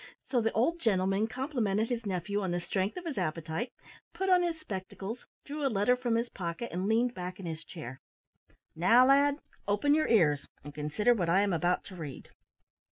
[0.31, 3.71] So the old gentleman complimented his nephew on the strength of his appetite,
[4.15, 7.63] put on his spectacles, drew a letter from his pocket, and leaned back in his
[7.63, 7.99] chair.
[8.75, 9.37] "Now, lad,
[9.67, 12.29] open your ears and consider what I am about to read."